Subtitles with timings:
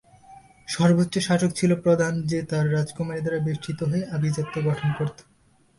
[0.67, 5.17] সর্বোচ্চ শাসক ছিল প্রধান যে তার রাজকুমারী দ্বারা বেষ্টিত হয়ে আভিজাত্য গঠন করত।